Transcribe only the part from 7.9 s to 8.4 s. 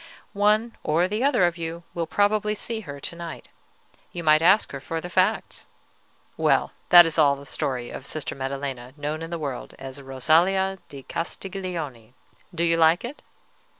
of Sister